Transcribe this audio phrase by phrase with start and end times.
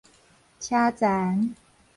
[0.59, 1.53] 車罾